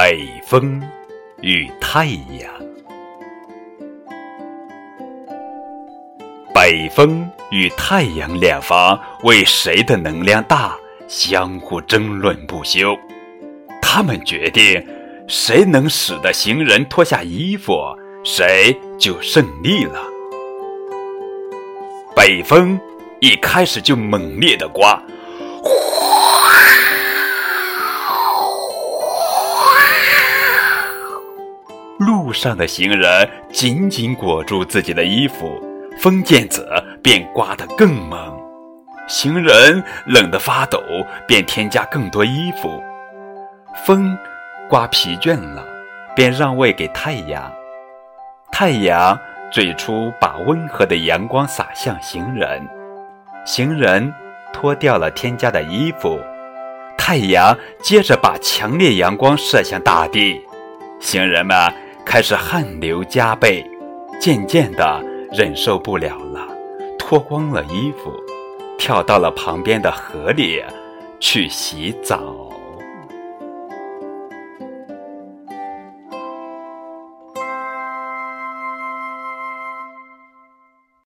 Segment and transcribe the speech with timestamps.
[0.00, 0.80] 北风
[1.40, 2.48] 与太阳，
[6.54, 10.76] 北风与太阳两方为谁的能量大，
[11.08, 12.96] 相互争论不休。
[13.82, 14.80] 他们决定，
[15.26, 17.74] 谁能使得行人脱下衣服，
[18.22, 20.00] 谁就胜利了。
[22.14, 22.78] 北风
[23.18, 25.02] 一开始就猛烈的刮。
[25.60, 25.70] 呼
[31.98, 35.60] 路上的行人紧紧裹住自己的衣服，
[35.98, 36.68] 风见子
[37.02, 38.38] 便刮得更猛。
[39.08, 40.80] 行人冷得发抖，
[41.26, 42.80] 便添加更多衣服。
[43.84, 44.16] 风
[44.68, 45.64] 刮疲倦了，
[46.14, 47.52] 便让位给太阳。
[48.52, 49.18] 太阳
[49.50, 52.64] 最初把温和的阳光洒向行人，
[53.44, 54.14] 行人
[54.52, 56.20] 脱掉了添加的衣服。
[56.96, 60.40] 太阳接着把强烈阳光射向大地，
[61.00, 61.56] 行人们。
[62.10, 63.62] 开始汗流浃背，
[64.18, 66.48] 渐渐的忍受不了了，
[66.98, 68.10] 脱光了衣服，
[68.78, 70.64] 跳到了旁边的河里
[71.20, 72.50] 去洗澡。